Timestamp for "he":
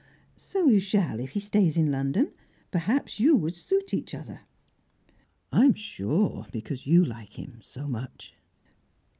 1.33-1.39